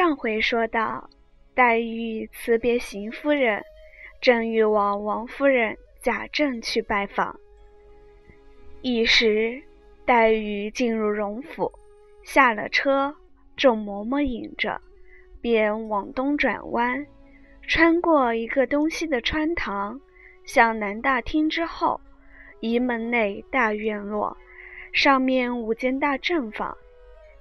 [0.00, 1.10] 上回说到，
[1.54, 3.62] 黛玉辞别邢夫人，
[4.18, 7.38] 正欲往王夫人贾政去拜访。
[8.80, 9.62] 一时，
[10.06, 11.70] 黛玉进入荣府，
[12.22, 13.14] 下了车，
[13.58, 14.80] 众嬷嬷引着，
[15.42, 17.06] 便往东转弯，
[17.68, 20.00] 穿过一个东西的穿堂，
[20.46, 22.00] 向南大厅之后，
[22.60, 24.34] 移门内大院落，
[24.94, 26.74] 上面五间大正房，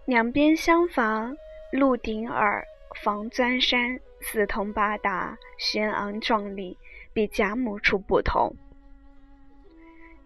[0.04, 1.34] 两边厢房。
[1.72, 2.66] 鹿顶耳，
[3.04, 6.76] 房钻山，四通八达，轩昂壮丽，
[7.14, 8.56] 比贾母处不同。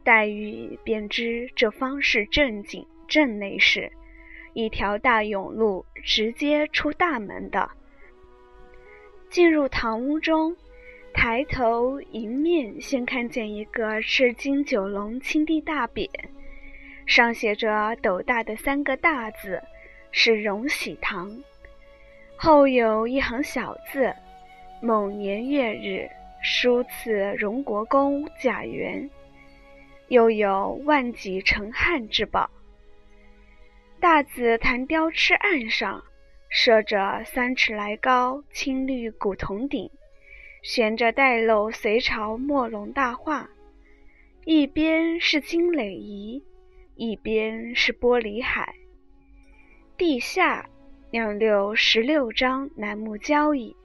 [0.05, 3.91] 黛玉便知这方是正经正内室，
[4.53, 7.69] 一条大甬路直接出大门的。
[9.30, 10.55] 进入堂屋中，
[11.13, 16.09] 抬头迎面先看见一个赤金九龙青地大匾，
[17.05, 19.61] 上写着斗大的三个大字。
[20.16, 21.44] 是荣禧堂，
[22.38, 24.14] 后有一行小字
[24.80, 26.08] ：“某年月日，
[26.44, 29.09] 书赐荣国公贾源。”
[30.09, 32.50] 又有“万几成汉之宝”。
[34.00, 36.03] 大紫檀雕翅案上
[36.48, 39.89] 设着三尺来高青绿古铜鼎，
[40.61, 43.50] 悬着带漏隋朝墨龙大画，
[44.45, 46.44] 一边是金垒仪，
[46.95, 48.75] 一边是玻璃海。
[49.95, 50.67] 地下
[51.11, 53.75] 两六十六张楠木交椅，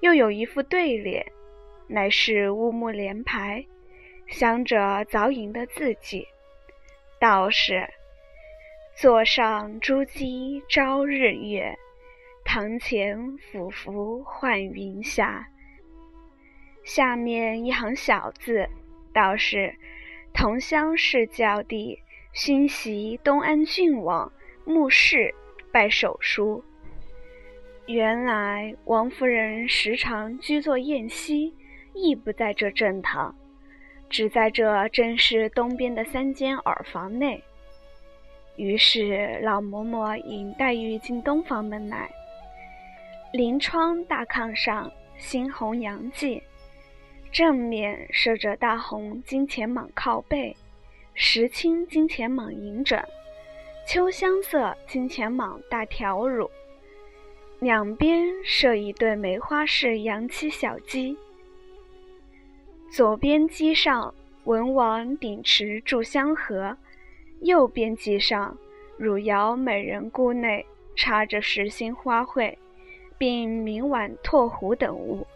[0.00, 1.26] 又有一副对联，
[1.88, 3.66] 乃是乌木联排，
[4.28, 6.24] 镶着凿银的字迹，
[7.18, 7.88] 道是
[8.94, 11.76] ：“座上珠玑朝日月，
[12.44, 15.48] 堂前俯伏唤云霞。”
[16.84, 18.68] 下面一行小字，
[19.12, 19.74] 道是
[20.32, 21.98] ：“同乡市教弟
[22.32, 24.32] 勋袭东安郡王。”
[24.64, 25.34] 墓室
[25.72, 26.62] 拜手书。
[27.86, 31.52] 原来王夫人时常居坐宴席，
[31.94, 33.34] 亦不在这正堂，
[34.08, 37.42] 只在这正室东边的三间耳房内。
[38.56, 42.08] 于是老嬷嬷引黛玉进东房门来，
[43.32, 46.40] 临窗大炕上，新红洋记，
[47.32, 50.56] 正面设着大红金钱蟒靠背，
[51.14, 53.02] 石青金钱蟒银枕。
[53.92, 56.50] 秋香色金钱蟒大条乳，
[57.60, 61.14] 两边设一对梅花式洋漆小鸡。
[62.90, 64.14] 左边鸡上
[64.44, 66.74] 文王鼎池祝香盒，
[67.42, 68.56] 右边鸡上
[68.96, 70.64] 汝窑美人菇内
[70.96, 72.56] 插着实心花卉，
[73.18, 75.26] 并明碗拓壶等物。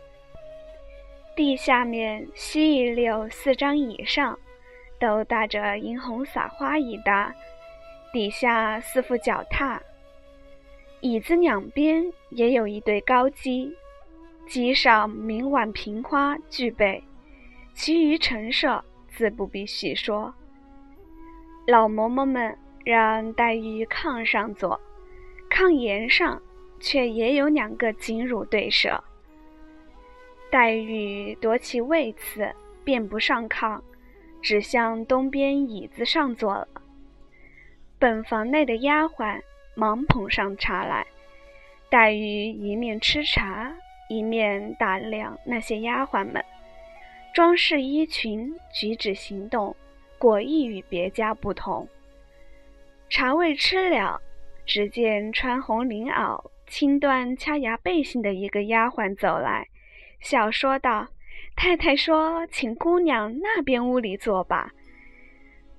[1.37, 4.39] 地下面西一溜四张椅上，
[4.99, 7.35] 都搭着银红撒花一搭。
[8.17, 9.79] 底下四副脚踏，
[11.03, 13.71] 椅子两边也有一对高机，
[14.49, 17.05] 机上明碗平花俱备，
[17.75, 20.35] 其余陈设自不必细说。
[21.67, 22.57] 老嬷嬷们
[22.87, 24.81] 让黛玉炕上坐，
[25.51, 26.41] 炕沿上
[26.81, 28.99] 却也有两个金乳对设。
[30.51, 32.51] 黛玉夺其位次，
[32.83, 33.79] 便不上炕，
[34.41, 36.67] 只向东边椅子上坐了。
[37.99, 39.41] 本房内的丫鬟
[39.75, 41.07] 忙捧上茶来，
[41.89, 43.75] 黛玉一面吃茶，
[44.11, 46.45] 一面打量那些丫鬟们，
[47.33, 49.75] 装饰衣裙，举止行动，
[50.19, 51.89] 果亦与别家不同。
[53.09, 54.21] 茶未吃了，
[54.67, 59.67] 只见穿红绫袄、青缎掐牙背心的一个丫鬟走来，
[60.21, 61.09] 笑说道
[61.57, 64.71] ：“太太说，请姑娘那边屋里坐吧。”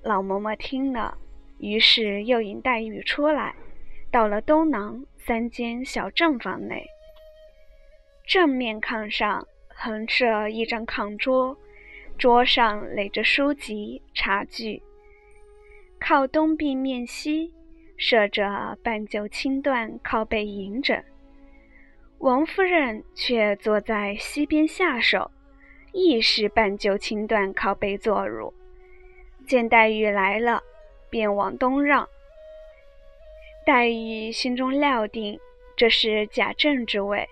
[0.02, 1.16] 老嬷嬷听了。
[1.58, 3.54] 于是又引黛玉出来，
[4.10, 6.86] 到了东廊三间小正房内。
[8.26, 11.56] 正面炕上横设一张炕桌，
[12.18, 14.82] 桌上垒着书籍茶具。
[15.98, 17.52] 靠东壁面西
[17.96, 21.04] 设着半旧青缎靠背银枕。
[22.18, 25.30] 王夫人却坐在西边下手，
[25.92, 28.52] 亦是半旧青缎靠背坐入。
[29.46, 30.62] 见黛玉来了。
[31.10, 32.08] 便往东让。
[33.66, 35.38] 黛玉心中料定
[35.76, 37.28] 这是贾政之位，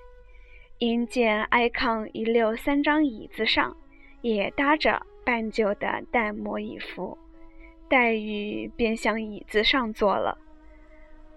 [0.79, 3.77] 因见挨炕一溜三张椅子上
[4.21, 7.17] 也搭着半旧的淡墨椅服，
[7.89, 10.37] 黛玉便向椅子上坐了。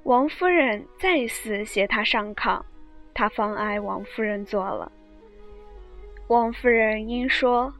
[0.04, 2.62] 王夫人再次携她上炕，
[3.14, 4.92] 她方挨王夫人坐了。
[6.28, 7.74] 王夫人因说：“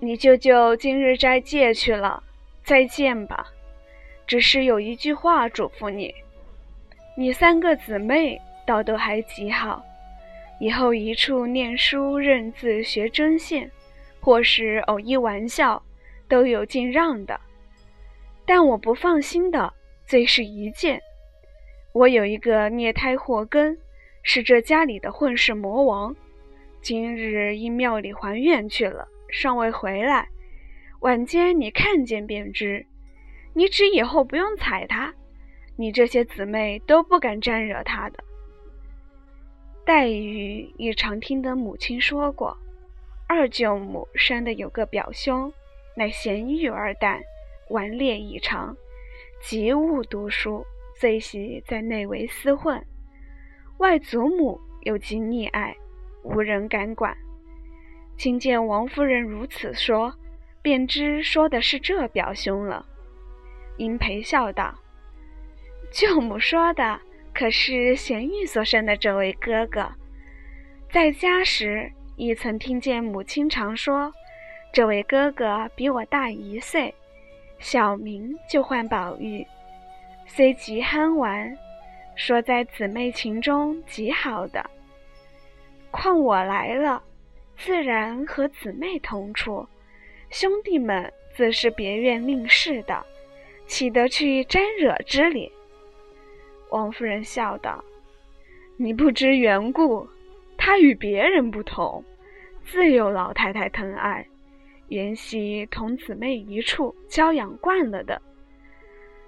[0.00, 2.22] 你舅舅今日斋戒去了。”
[2.66, 3.46] 再见吧，
[4.26, 6.12] 只是有一句话嘱咐你：
[7.16, 9.80] 你三个姊妹倒都还极好，
[10.58, 13.70] 以后一处念书认字学针线，
[14.18, 15.80] 或是偶一玩笑，
[16.26, 17.40] 都有尽让的。
[18.44, 19.72] 但我不放心的，
[20.04, 21.00] 最是一件，
[21.92, 23.78] 我有一个孽胎祸根，
[24.24, 26.16] 是这家里的混世魔王，
[26.82, 30.26] 今日因庙里还愿去了，尚未回来。
[31.06, 32.84] 晚间你看见便知，
[33.54, 35.14] 你只以后不用睬他，
[35.76, 38.24] 你这些姊妹都不敢沾惹他的。
[39.84, 42.58] 黛玉也常听得母亲说过，
[43.28, 45.52] 二舅母生的有个表兄，
[45.96, 47.20] 乃贤玉二旦，
[47.70, 48.76] 顽劣异常，
[49.40, 50.66] 极恶读书，
[50.98, 52.84] 最喜在内围厮混。
[53.78, 55.76] 外祖母又极溺爱，
[56.24, 57.16] 无人敢管。
[58.16, 60.12] 听见王夫人如此说，
[60.66, 62.84] 便知说的是这表兄了。
[63.76, 64.74] 殷培笑道
[65.94, 67.00] ：“舅母说的。”
[67.32, 69.88] 可是贤玉所生的这位哥哥，
[70.90, 74.12] 在家时亦曾听见母亲常说，
[74.72, 76.92] 这位哥哥比我大一岁，
[77.60, 79.46] 小名就唤宝玉，
[80.26, 81.56] 虽极憨玩，
[82.16, 84.68] 说在姊妹情中极好的。
[85.92, 87.00] 况我来了，
[87.56, 89.64] 自然和姊妹同处，
[90.38, 93.02] 兄弟们自是别院另事的，
[93.66, 95.50] 岂得去沾惹之理？
[96.68, 97.82] 王夫人笑道
[98.76, 100.06] ：“你不知缘故，
[100.58, 102.04] 他与别人不同，
[102.66, 104.26] 自有老太太疼爱，
[104.88, 108.20] 原系同姊妹一处娇养惯了的。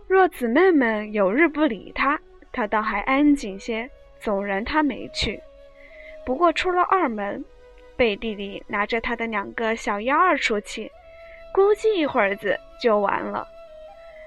[0.07, 2.21] 若姊妹们有日不理他，
[2.53, 3.89] 他倒还安静些，
[4.21, 5.41] 纵然他没去。
[6.27, 7.43] 不过出了二门，
[7.97, 10.91] 背地里拿着他的两个小幺儿出气，
[11.59, 13.49] 估计一会儿子就完了。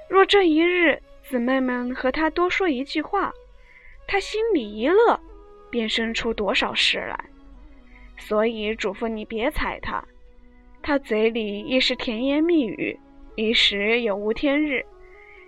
[0.10, 3.31] 若这一日……”姊妹们和他多说一句话，
[4.06, 5.18] 他心里一乐，
[5.69, 7.18] 便生出多少事来。
[8.18, 10.04] 所以嘱咐你别睬他，
[10.81, 13.00] 他嘴里一时甜言蜜语，
[13.36, 14.86] 一时有无天日，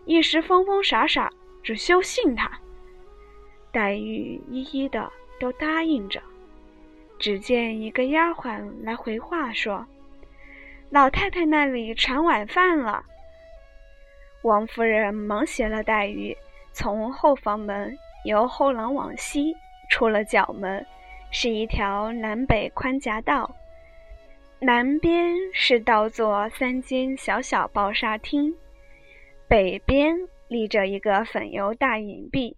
[0.06, 1.30] 一时疯疯傻傻，
[1.62, 2.50] 只休信他。
[3.74, 6.22] 黛玉一一的都答应着。
[7.20, 9.86] 只见一个丫鬟来回话说
[10.94, 13.04] ：“老太太那里传晚饭了。”
[14.44, 16.38] 王夫人忙携了黛玉，
[16.72, 19.56] 从后房门由后廊往西
[19.90, 20.86] 出了角门，
[21.32, 23.56] 是一条南北宽夹道。
[24.60, 28.56] 南边是倒座三间小小抱纱厅，
[29.48, 30.16] 北边
[30.48, 32.56] 立着一个粉油大影壁，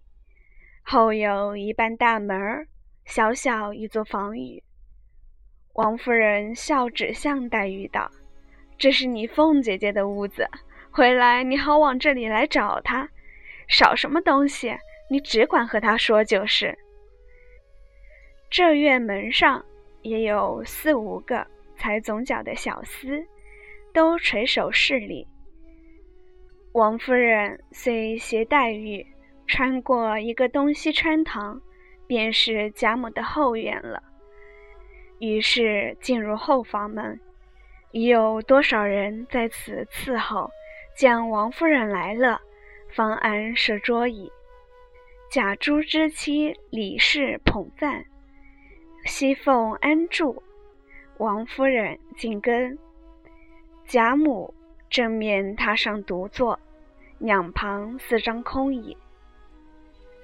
[0.82, 2.68] 后有一半大门，
[3.06, 4.62] 小小一座房宇。
[5.72, 8.10] 王夫人笑指向黛玉道
[8.78, 10.48] ：“这是你凤姐姐的屋子。”
[10.90, 13.06] 回来你好往这里来找她，
[13.68, 14.74] 少什么东西，
[15.10, 16.78] 你只管和她说就是。
[18.50, 19.62] 这院门上
[20.00, 21.46] 也有四五个
[21.76, 23.26] 踩总角的小厮，
[23.92, 25.26] 都垂手侍礼。
[26.72, 29.06] 王夫人遂携黛玉
[29.46, 31.60] 穿过一个东西穿堂，
[32.06, 34.02] 便是贾母的后院了。
[35.18, 37.20] 于是进入后房门，
[37.96, 40.50] 已有多少人在此伺候。
[40.94, 42.38] 见王夫人来了，
[42.90, 44.30] 方安设桌椅。
[45.30, 48.04] 贾珠之妻李氏捧饭，
[49.06, 50.42] 熙凤安住，
[51.16, 52.78] 王夫人进跟。
[53.86, 54.52] 贾母
[54.90, 56.58] 正面榻上独坐，
[57.18, 58.94] 两旁四张空椅。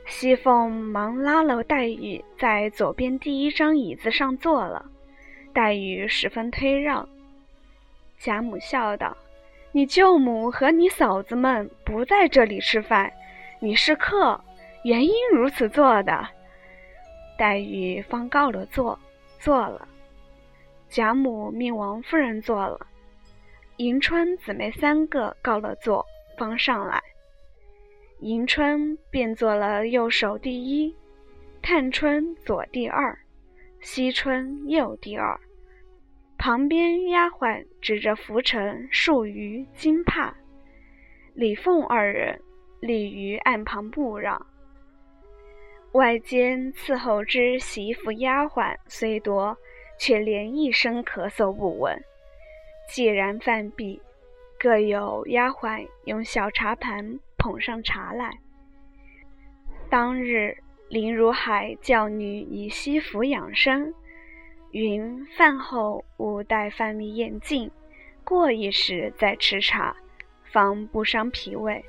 [0.04, 4.84] 熙凤忙拉了黛玉在左边第一张椅子上坐了，
[5.54, 7.08] 黛玉十分推让。
[8.22, 9.16] 贾母笑道。
[9.72, 13.12] 你舅母和你嫂子们不在这里吃饭，
[13.58, 14.40] 你是客，
[14.84, 16.28] 原因如此做的。
[17.36, 18.96] 黛玉方告了座，
[19.40, 19.88] 坐了。
[20.88, 22.86] 贾母命王夫人坐了，
[23.78, 26.06] 迎春姊妹三个告了座，
[26.38, 27.02] 方上来。
[28.20, 30.94] 迎春便做了右手第一，
[31.60, 33.18] 探春左第二，
[33.80, 35.36] 惜春右第二。
[36.44, 40.34] 旁边丫鬟指着拂尘、漱鱼、金帕，
[41.34, 42.42] 李凤二人
[42.80, 44.44] 立于岸旁不让。
[45.92, 49.56] 外间伺候之媳妇丫鬟虽多，
[50.00, 51.96] 却连一声咳嗽不闻。
[52.88, 54.02] 既然犯毕，
[54.58, 58.36] 各有丫鬟用小茶盘捧上茶来。
[59.88, 60.56] 当日
[60.88, 63.94] 林如海教女以西服养生。
[64.72, 67.70] 云饭后勿待饭米咽尽，
[68.24, 69.94] 过一时再吃茶，
[70.50, 71.84] 方不伤脾胃。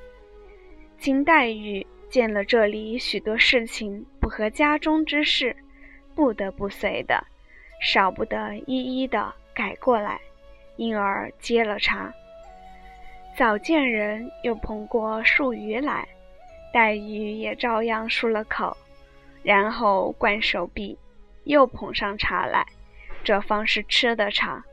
[0.98, 5.56] 金黛玉见了这里许多事情不合家中之事，
[6.14, 7.26] 不得不随的，
[7.80, 10.20] 少不得一一的改过来，
[10.76, 12.12] 因而接了茶。
[13.34, 16.06] 早见人又捧过数鱼来，
[16.70, 18.76] 黛玉也照样漱了口，
[19.42, 20.98] 然后灌手臂，
[21.44, 22.66] 又捧上茶来，
[23.22, 24.64] 这方是吃的茶。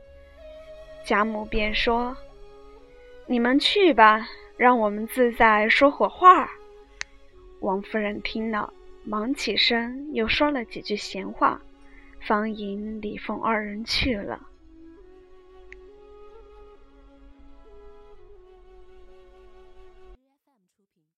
[1.04, 2.16] 贾母便说
[3.26, 6.50] ：“你们去吧，让我们自在说会话。”
[7.60, 8.72] 王夫人听了，
[9.04, 11.60] 忙起身，又说了几句闲话，
[12.20, 14.48] 方引李凤二人去了。